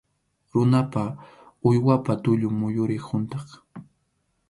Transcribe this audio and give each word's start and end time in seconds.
Runapa, 0.53 1.03
uywapa 1.73 2.13
tullun 2.25 2.55
muyuriq 2.63 3.03
huntʼaq. 3.11 3.47